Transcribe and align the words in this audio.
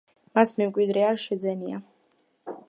მას 0.37 0.53
მემკვიდრე 0.61 1.03
არ 1.09 1.21
შეძენია. 1.25 1.83